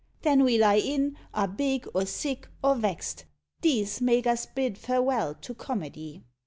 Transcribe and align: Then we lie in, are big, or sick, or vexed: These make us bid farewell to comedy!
Then 0.23 0.43
we 0.43 0.57
lie 0.57 0.79
in, 0.79 1.15
are 1.31 1.47
big, 1.47 1.87
or 1.93 2.07
sick, 2.07 2.47
or 2.63 2.73
vexed: 2.73 3.25
These 3.61 4.01
make 4.01 4.25
us 4.25 4.47
bid 4.47 4.75
farewell 4.79 5.35
to 5.43 5.53
comedy! 5.53 6.23